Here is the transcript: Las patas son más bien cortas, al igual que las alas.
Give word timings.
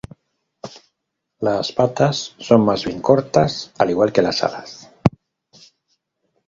Las 1.41 1.71
patas 1.73 2.33
son 2.39 2.61
más 2.65 2.83
bien 2.85 3.03
cortas, 3.03 3.71
al 3.77 3.91
igual 3.91 4.11
que 4.11 4.23
las 4.23 4.43
alas. 4.43 4.91